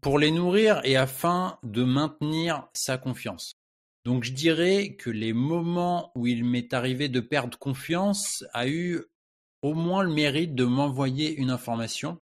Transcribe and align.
pour 0.00 0.18
les 0.18 0.30
nourrir 0.30 0.80
et 0.84 0.96
afin 0.96 1.58
de 1.62 1.84
maintenir 1.84 2.68
sa 2.72 2.98
confiance. 2.98 3.54
Donc 4.04 4.22
je 4.22 4.32
dirais 4.32 4.94
que 4.94 5.10
les 5.10 5.32
moments 5.32 6.12
où 6.14 6.26
il 6.26 6.44
m'est 6.44 6.72
arrivé 6.72 7.08
de 7.08 7.20
perdre 7.20 7.58
confiance 7.58 8.44
a 8.52 8.68
eu 8.68 9.02
au 9.62 9.74
moins 9.74 10.04
le 10.04 10.12
mérite 10.12 10.54
de 10.54 10.64
m'envoyer 10.64 11.34
une 11.34 11.50
information. 11.50 12.20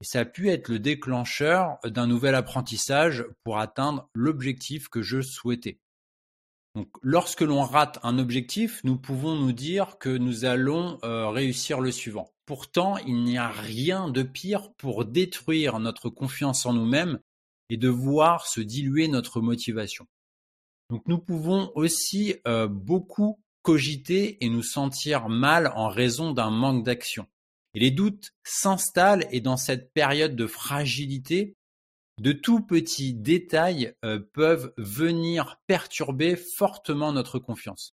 Et 0.00 0.06
ça 0.06 0.20
a 0.20 0.24
pu 0.24 0.48
être 0.48 0.68
le 0.68 0.78
déclencheur 0.78 1.78
d'un 1.84 2.06
nouvel 2.06 2.34
apprentissage 2.34 3.26
pour 3.44 3.58
atteindre 3.58 4.08
l'objectif 4.14 4.88
que 4.88 5.02
je 5.02 5.20
souhaitais. 5.20 5.78
Donc, 6.74 6.88
lorsque 7.02 7.42
l'on 7.42 7.62
rate 7.62 8.00
un 8.02 8.18
objectif, 8.18 8.80
nous 8.82 8.96
pouvons 8.96 9.36
nous 9.36 9.52
dire 9.52 9.98
que 9.98 10.08
nous 10.08 10.44
allons 10.44 10.98
euh, 11.04 11.28
réussir 11.28 11.80
le 11.80 11.92
suivant. 11.92 12.32
Pourtant, 12.46 12.98
il 12.98 13.22
n'y 13.22 13.38
a 13.38 13.48
rien 13.48 14.08
de 14.08 14.22
pire 14.22 14.72
pour 14.74 15.04
détruire 15.04 15.78
notre 15.78 16.10
confiance 16.10 16.66
en 16.66 16.72
nous-mêmes 16.72 17.20
et 17.70 17.76
de 17.76 17.88
voir 17.88 18.46
se 18.46 18.60
diluer 18.60 19.08
notre 19.08 19.40
motivation. 19.40 20.06
Donc 20.90 21.02
nous 21.06 21.18
pouvons 21.18 21.72
aussi 21.74 22.34
euh, 22.46 22.66
beaucoup 22.66 23.40
cogiter 23.62 24.44
et 24.44 24.50
nous 24.50 24.62
sentir 24.62 25.28
mal 25.28 25.72
en 25.74 25.88
raison 25.88 26.32
d'un 26.32 26.50
manque 26.50 26.84
d'action. 26.84 27.26
Et 27.74 27.80
les 27.80 27.90
doutes 27.90 28.32
s'installent 28.44 29.26
et 29.30 29.40
dans 29.40 29.56
cette 29.56 29.92
période 29.92 30.36
de 30.36 30.46
fragilité, 30.46 31.56
de 32.20 32.32
tout 32.32 32.60
petits 32.60 33.14
détails 33.14 33.94
euh, 34.04 34.20
peuvent 34.32 34.72
venir 34.76 35.60
perturber 35.66 36.36
fortement 36.36 37.12
notre 37.12 37.38
confiance. 37.38 37.94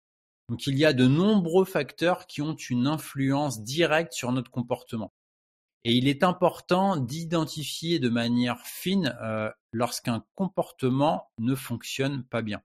Donc 0.49 0.65
il 0.65 0.77
y 0.77 0.85
a 0.85 0.93
de 0.93 1.07
nombreux 1.07 1.65
facteurs 1.65 2.25
qui 2.25 2.41
ont 2.41 2.55
une 2.55 2.87
influence 2.87 3.63
directe 3.63 4.13
sur 4.13 4.31
notre 4.31 4.49
comportement. 4.49 5.13
Et 5.83 5.93
il 5.93 6.07
est 6.07 6.23
important 6.23 6.97
d'identifier 6.97 7.99
de 7.99 8.09
manière 8.09 8.65
fine 8.65 9.15
euh, 9.21 9.49
lorsqu'un 9.71 10.23
comportement 10.35 11.29
ne 11.39 11.55
fonctionne 11.55 12.23
pas 12.23 12.41
bien. 12.41 12.61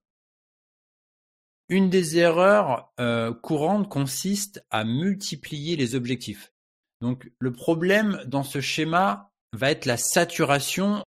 Une 1.68 1.90
des 1.90 2.18
erreurs 2.18 2.92
euh, 3.00 3.32
courantes 3.32 3.88
consiste 3.88 4.64
à 4.70 4.84
multiplier 4.84 5.76
les 5.76 5.94
objectifs. 5.94 6.52
Donc 7.00 7.30
le 7.38 7.52
problème 7.52 8.22
dans 8.26 8.44
ce 8.44 8.60
schéma 8.60 9.30
va 9.52 9.70
être 9.70 9.86
la 9.86 9.96
saturation 9.96 11.02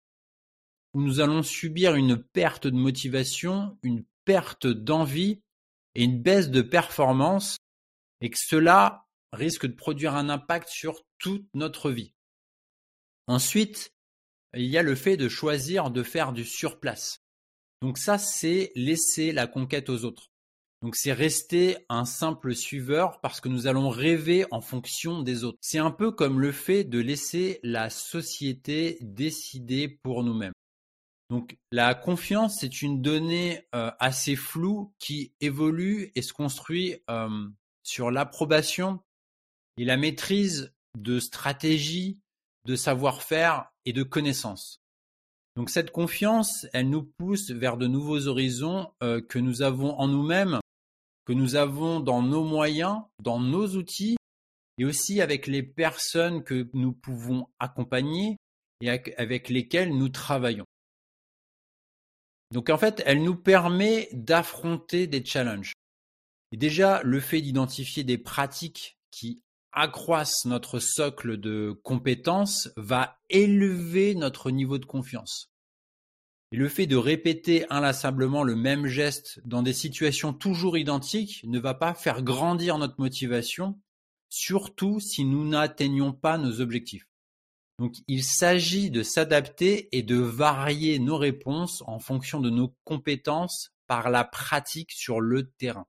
nous 0.94 1.20
allons 1.20 1.44
subir 1.44 1.96
une 1.96 2.18
perte 2.18 2.68
de 2.68 2.76
motivation, 2.76 3.78
une 3.84 4.04
perte 4.26 4.68
d'envie 4.68 5.42
et 5.96 6.04
une 6.04 6.22
baisse 6.22 6.50
de 6.50 6.62
performance 6.62 7.58
et 8.22 8.30
que 8.30 8.38
cela 8.40 9.06
risque 9.34 9.66
de 9.66 9.74
produire 9.74 10.16
un 10.16 10.30
impact 10.30 10.70
sur 10.70 11.02
toute 11.18 11.48
notre 11.54 11.92
vie. 11.92 12.14
Ensuite, 13.28 13.94
il 14.54 14.66
y 14.66 14.78
a 14.78 14.84
le 14.84 14.96
fait 14.96 15.18
de 15.18 15.30
choisir 15.30 15.92
de 15.92 16.04
faire 16.04 16.34
du 16.34 16.44
surplace. 16.44 17.20
Donc 17.82 17.98
ça, 17.98 18.18
c'est 18.18 18.72
laisser 18.76 19.32
la 19.32 19.48
conquête 19.48 19.90
aux 19.90 20.04
autres. 20.04 20.28
Donc 20.82 20.96
c'est 20.96 21.14
rester 21.14 21.78
un 21.90 22.06
simple 22.06 22.56
suiveur 22.56 23.22
parce 23.22 23.40
que 23.40 23.50
nous 23.50 23.68
allons 23.68 23.90
rêver 23.90 24.46
en 24.52 24.62
fonction 24.62 25.22
des 25.22 25.44
autres. 25.44 25.58
C'est 25.62 25.78
un 25.78 25.92
peu 25.92 26.12
comme 26.12 26.40
le 26.40 26.52
fait 26.52 26.84
de 26.84 27.00
laisser 27.00 27.60
la 27.64 27.90
société 27.90 28.98
décider 29.02 29.88
pour 29.88 30.24
nous-mêmes. 30.24 30.54
Donc 31.32 31.58
la 31.72 31.96
confiance, 31.96 32.58
c'est 32.60 32.82
une 32.82 33.02
donnée 33.02 33.66
euh, 33.74 33.90
assez 34.00 34.36
floue 34.36 34.94
qui 35.00 35.34
évolue 35.40 36.12
et 36.14 36.22
se 36.22 36.34
construit 36.34 36.98
euh, 37.10 37.48
sur 37.84 38.12
l'approbation 38.12 39.00
et 39.78 39.86
la 39.86 39.96
maîtrise 39.96 40.74
de 40.98 41.22
stratégies, 41.22 42.20
de 42.66 42.76
savoir-faire 42.76 43.72
et 43.86 43.94
de 43.94 44.04
connaissances. 44.04 44.82
Donc 45.56 45.70
cette 45.70 45.92
confiance, 45.92 46.68
elle 46.74 46.90
nous 46.90 47.04
pousse 47.18 47.50
vers 47.50 47.78
de 47.78 47.88
nouveaux 47.88 48.28
horizons 48.28 48.92
euh, 49.02 49.22
que 49.22 49.40
nous 49.40 49.62
avons 49.62 49.98
en 49.98 50.10
nous-mêmes 50.10 50.60
que 51.26 51.34
nous 51.34 51.56
avons 51.56 52.02
dans 52.02 52.22
nos 52.22 52.44
moyens, 52.44 53.04
dans 53.20 53.40
nos 53.40 53.76
outils 53.78 54.18
et 54.78 54.84
aussi 54.84 55.22
avec 55.22 55.48
les 55.48 55.64
personnes 55.64 56.44
que 56.44 56.70
nous 56.74 56.92
pouvons 56.92 57.48
accompagner 57.58 58.36
et 58.82 58.90
avec 58.90 59.48
lesquelles 59.48 59.96
nous 59.96 60.10
travaillons. 60.10 60.66
Donc 62.52 62.70
en 62.70 62.78
fait, 62.78 63.02
elle 63.06 63.24
nous 63.24 63.36
permet 63.36 64.10
d'affronter 64.12 65.08
des 65.08 65.24
challenges. 65.24 65.74
Et 66.52 66.58
déjà, 66.58 67.02
le 67.04 67.20
fait 67.20 67.42
d'identifier 67.42 68.04
des 68.04 68.18
pratiques 68.18 68.98
qui 69.10 69.42
accroissent 69.72 70.46
notre 70.46 70.80
socle 70.80 71.38
de 71.38 71.80
compétences 71.84 72.70
va 72.76 73.20
élever 73.30 74.16
notre 74.16 74.52
niveau 74.52 74.78
de 74.78 74.86
confiance. 74.86 75.50
Et 76.52 76.58
le 76.58 76.68
fait 76.68 76.88
de 76.88 76.98
répéter 76.98 77.66
inlassablement 77.70 78.44
le 78.44 78.58
même 78.58 78.88
geste 78.88 79.40
dans 79.46 79.64
des 79.64 79.72
situations 79.72 80.34
toujours 80.34 80.78
identiques 80.78 81.42
ne 81.46 81.60
va 81.60 81.74
pas 81.74 81.94
faire 81.94 82.22
grandir 82.22 82.78
notre 82.78 83.00
motivation, 83.00 83.80
surtout 84.30 85.00
si 85.00 85.24
nous 85.24 85.48
n'atteignons 85.48 86.12
pas 86.12 86.38
nos 86.38 86.60
objectifs. 86.60 87.08
Donc 87.82 87.96
il 88.08 88.24
s'agit 88.24 88.92
de 88.92 89.02
s'adapter 89.02 89.90
et 89.92 90.04
de 90.04 90.18
varier 90.18 91.00
nos 91.00 91.18
réponses 91.18 91.82
en 91.88 91.98
fonction 91.98 92.40
de 92.40 92.52
nos 92.52 92.76
compétences 92.84 93.72
par 93.88 94.12
la 94.12 94.24
pratique 94.24 94.92
sur 94.92 95.20
le 95.20 95.50
terrain. 95.50 95.88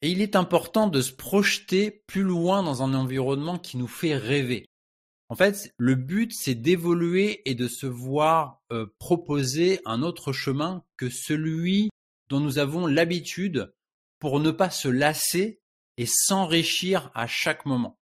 Et 0.00 0.12
il 0.12 0.22
est 0.22 0.36
important 0.36 0.86
de 0.86 1.02
se 1.02 1.10
projeter 1.10 2.04
plus 2.06 2.22
loin 2.22 2.62
dans 2.62 2.84
un 2.84 2.94
environnement 2.94 3.58
qui 3.58 3.78
nous 3.78 3.88
fait 3.88 4.16
rêver. 4.16 4.66
En 5.28 5.34
fait, 5.34 5.74
le 5.76 5.96
but, 5.96 6.32
c'est 6.32 6.54
d'évoluer 6.54 7.42
et 7.50 7.56
de 7.56 7.66
se 7.66 7.86
voir 7.86 8.62
euh, 8.70 8.86
proposer 9.00 9.80
un 9.86 10.02
autre 10.02 10.32
chemin 10.32 10.84
que 10.96 11.10
celui 11.10 11.90
dont 12.28 12.38
nous 12.38 12.58
avons 12.58 12.86
l'habitude 12.86 13.74
pour 14.20 14.38
ne 14.38 14.52
pas 14.52 14.70
se 14.70 14.86
lasser 14.86 15.58
et 15.96 16.06
s'enrichir 16.06 17.10
à 17.12 17.26
chaque 17.26 17.66
moment. 17.66 17.98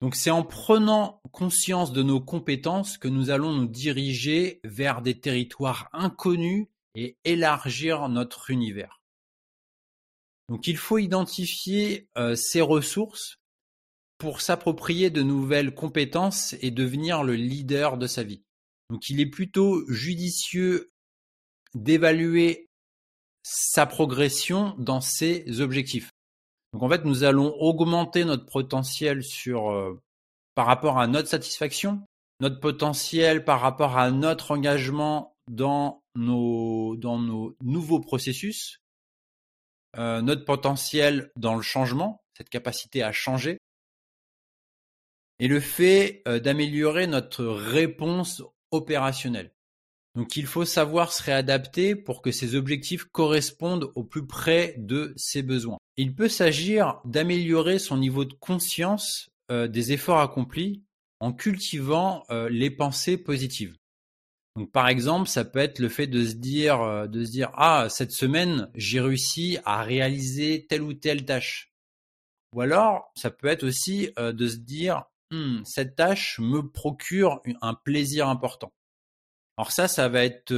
Donc 0.00 0.14
c'est 0.14 0.30
en 0.30 0.42
prenant 0.42 1.20
conscience 1.30 1.92
de 1.92 2.02
nos 2.02 2.20
compétences 2.20 2.96
que 2.96 3.08
nous 3.08 3.30
allons 3.30 3.52
nous 3.52 3.66
diriger 3.66 4.60
vers 4.64 5.02
des 5.02 5.20
territoires 5.20 5.90
inconnus 5.92 6.68
et 6.94 7.18
élargir 7.24 8.08
notre 8.08 8.50
univers. 8.50 9.00
Donc 10.48 10.66
il 10.66 10.76
faut 10.76 10.98
identifier 10.98 12.08
euh, 12.16 12.34
ces 12.34 12.60
ressources 12.60 13.36
pour 14.18 14.40
s'approprier 14.40 15.10
de 15.10 15.22
nouvelles 15.22 15.74
compétences 15.74 16.54
et 16.60 16.70
devenir 16.70 17.22
le 17.22 17.34
leader 17.34 17.96
de 17.96 18.06
sa 18.06 18.22
vie. 18.22 18.42
Donc 18.90 19.08
il 19.08 19.20
est 19.20 19.30
plutôt 19.30 19.84
judicieux 19.90 20.90
d'évaluer 21.74 22.68
sa 23.42 23.86
progression 23.86 24.74
dans 24.78 25.00
ses 25.00 25.60
objectifs. 25.60 26.10
Donc 26.72 26.82
en 26.82 26.88
fait, 26.88 27.04
nous 27.04 27.24
allons 27.24 27.54
augmenter 27.58 28.24
notre 28.24 28.46
potentiel 28.46 29.22
euh, 29.48 29.94
par 30.54 30.66
rapport 30.66 30.98
à 30.98 31.06
notre 31.06 31.28
satisfaction, 31.28 32.02
notre 32.40 32.60
potentiel 32.60 33.44
par 33.44 33.60
rapport 33.60 33.98
à 33.98 34.10
notre 34.10 34.52
engagement 34.52 35.36
dans 35.48 36.02
nos 36.14 36.96
dans 36.96 37.18
nos 37.18 37.56
nouveaux 37.60 38.00
processus, 38.00 38.80
euh, 39.98 40.22
notre 40.22 40.44
potentiel 40.44 41.32
dans 41.36 41.56
le 41.56 41.62
changement, 41.62 42.22
cette 42.36 42.50
capacité 42.50 43.02
à 43.02 43.10
changer, 43.10 43.58
et 45.40 45.48
le 45.48 45.58
fait 45.58 46.22
euh, 46.28 46.38
d'améliorer 46.38 47.08
notre 47.08 47.44
réponse 47.44 48.42
opérationnelle. 48.70 49.52
Donc 50.14 50.36
il 50.36 50.46
faut 50.46 50.64
savoir 50.64 51.12
se 51.12 51.22
réadapter 51.22 51.96
pour 51.96 52.22
que 52.22 52.30
ces 52.30 52.54
objectifs 52.54 53.04
correspondent 53.04 53.90
au 53.96 54.04
plus 54.04 54.26
près 54.26 54.74
de 54.78 55.12
ses 55.16 55.42
besoins. 55.42 55.79
Il 56.00 56.14
peut 56.14 56.28
s'agir 56.28 57.00
d'améliorer 57.04 57.78
son 57.78 57.98
niveau 57.98 58.24
de 58.24 58.32
conscience 58.32 59.30
euh, 59.50 59.68
des 59.68 59.92
efforts 59.92 60.20
accomplis 60.20 60.82
en 61.20 61.32
cultivant 61.34 62.24
les 62.48 62.70
pensées 62.70 63.18
positives. 63.18 63.76
Donc 64.56 64.72
par 64.72 64.88
exemple, 64.88 65.28
ça 65.28 65.44
peut 65.44 65.58
être 65.58 65.78
le 65.78 65.88
fait 65.88 66.06
de 66.06 66.24
se 66.24 66.34
dire, 66.34 66.80
euh, 66.80 67.06
de 67.06 67.24
se 67.24 67.30
dire 67.30 67.50
ah 67.54 67.86
cette 67.88 68.12
semaine 68.12 68.68
j'ai 68.74 69.00
réussi 69.00 69.58
à 69.64 69.82
réaliser 69.82 70.66
telle 70.68 70.82
ou 70.82 70.92
telle 70.92 71.24
tâche. 71.24 71.72
Ou 72.54 72.60
alors 72.60 73.12
ça 73.14 73.30
peut 73.30 73.46
être 73.46 73.62
aussi 73.62 74.10
euh, 74.18 74.32
de 74.32 74.48
se 74.48 74.56
dire 74.56 75.04
«Hmm, 75.30 75.62
cette 75.64 75.94
tâche 75.94 76.38
me 76.40 76.68
procure 76.68 77.40
un 77.62 77.74
plaisir 77.74 78.28
important. 78.28 78.72
Alors 79.56 79.70
ça, 79.70 79.86
ça 79.86 80.08
va 80.08 80.24
être 80.24 80.52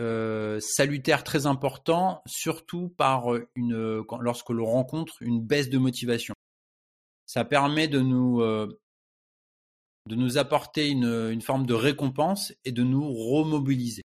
euh, 0.00 0.58
salutaire, 0.60 1.24
très 1.24 1.46
important, 1.46 2.22
surtout 2.26 2.88
par 2.88 3.28
une 3.54 4.04
lorsque 4.20 4.50
l'on 4.50 4.66
rencontre 4.66 5.14
une 5.20 5.40
baisse 5.40 5.70
de 5.70 5.78
motivation. 5.78 6.34
Ça 7.26 7.44
permet 7.44 7.88
de 7.88 8.00
nous 8.00 8.38
apporter 10.38 10.88
une 10.90 11.42
forme 11.42 11.66
de 11.66 11.74
récompense 11.74 12.52
et 12.64 12.72
de 12.72 12.82
nous 12.82 13.12
remobiliser. 13.12 14.02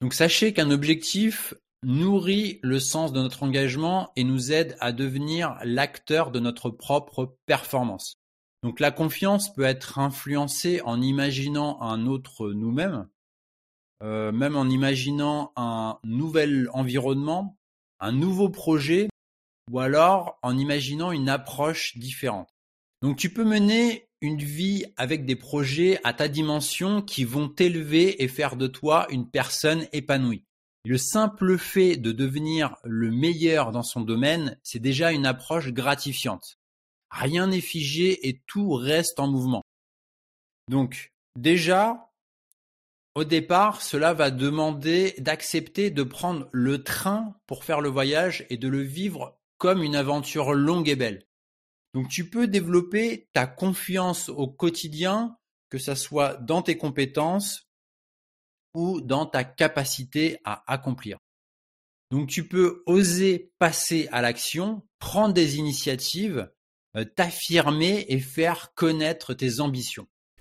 Donc 0.00 0.14
sachez 0.14 0.52
qu'un 0.52 0.70
objectif 0.70 1.54
nourrit 1.84 2.60
le 2.62 2.80
sens 2.80 3.12
de 3.12 3.20
notre 3.20 3.42
engagement 3.42 4.12
et 4.16 4.24
nous 4.24 4.52
aide 4.52 4.76
à 4.80 4.92
devenir 4.92 5.56
l'acteur 5.64 6.30
de 6.30 6.40
notre 6.40 6.70
propre 6.70 7.36
performance. 7.46 8.14
Donc 8.62 8.78
la 8.78 8.92
confiance 8.92 9.52
peut 9.52 9.64
être 9.64 9.98
influencée 9.98 10.80
en 10.84 11.00
imaginant 11.00 11.80
un 11.80 12.06
autre 12.06 12.50
nous-mêmes, 12.52 13.08
euh, 14.02 14.32
même 14.32 14.56
en 14.56 14.68
imaginant 14.68 15.52
un 15.56 15.98
nouvel 16.04 16.68
environnement, 16.72 17.56
un 18.00 18.12
nouveau 18.12 18.48
projet, 18.48 19.08
ou 19.70 19.78
alors 19.78 20.38
en 20.42 20.58
imaginant 20.58 21.12
une 21.12 21.28
approche 21.28 21.96
différente. 21.96 22.48
Donc 23.00 23.16
tu 23.16 23.32
peux 23.32 23.44
mener 23.44 24.08
une 24.20 24.38
vie 24.38 24.84
avec 24.96 25.24
des 25.24 25.36
projets 25.36 26.00
à 26.04 26.12
ta 26.12 26.28
dimension 26.28 27.02
qui 27.02 27.24
vont 27.24 27.48
t'élever 27.48 28.22
et 28.22 28.28
faire 28.28 28.56
de 28.56 28.66
toi 28.66 29.06
une 29.10 29.28
personne 29.28 29.86
épanouie. 29.92 30.44
Le 30.84 30.98
simple 30.98 31.58
fait 31.58 31.96
de 31.96 32.10
devenir 32.10 32.76
le 32.82 33.12
meilleur 33.12 33.70
dans 33.70 33.82
son 33.84 34.00
domaine, 34.00 34.58
c'est 34.64 34.80
déjà 34.80 35.12
une 35.12 35.26
approche 35.26 35.72
gratifiante. 35.72 36.58
Rien 37.10 37.48
n'est 37.48 37.60
figé 37.60 38.28
et 38.28 38.40
tout 38.46 38.72
reste 38.72 39.20
en 39.20 39.28
mouvement. 39.28 39.62
Donc, 40.68 41.12
déjà, 41.38 42.11
au 43.14 43.24
départ, 43.24 43.82
cela 43.82 44.14
va 44.14 44.30
demander 44.30 45.14
d'accepter 45.18 45.90
de 45.90 46.02
prendre 46.02 46.48
le 46.52 46.82
train 46.82 47.36
pour 47.46 47.64
faire 47.64 47.80
le 47.80 47.90
voyage 47.90 48.46
et 48.48 48.56
de 48.56 48.68
le 48.68 48.80
vivre 48.80 49.38
comme 49.58 49.82
une 49.82 49.96
aventure 49.96 50.54
longue 50.54 50.88
et 50.88 50.96
belle. 50.96 51.26
Donc 51.94 52.08
tu 52.08 52.30
peux 52.30 52.46
développer 52.46 53.28
ta 53.34 53.46
confiance 53.46 54.30
au 54.30 54.48
quotidien, 54.48 55.36
que 55.68 55.78
ça 55.78 55.94
soit 55.94 56.36
dans 56.36 56.62
tes 56.62 56.78
compétences 56.78 57.68
ou 58.74 59.02
dans 59.02 59.26
ta 59.26 59.44
capacité 59.44 60.38
à 60.44 60.64
accomplir. 60.72 61.18
Donc 62.10 62.28
tu 62.28 62.48
peux 62.48 62.82
oser 62.86 63.52
passer 63.58 64.08
à 64.10 64.22
l'action, 64.22 64.86
prendre 64.98 65.34
des 65.34 65.56
initiatives, 65.56 66.50
euh, 66.96 67.04
t'affirmer 67.04 68.06
et 68.08 68.20
faire 68.20 68.72
connaître 68.74 69.34
tes 69.34 69.60
ambitions. 69.60 70.06